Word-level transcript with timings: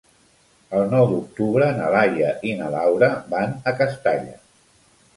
El 0.79 0.89
nou 0.93 1.05
d'octubre 1.11 1.69
na 1.81 1.91
Laia 1.97 2.33
i 2.53 2.57
na 2.65 2.73
Laura 2.79 3.13
van 3.37 3.57
a 3.75 3.79
Castalla. 3.85 4.39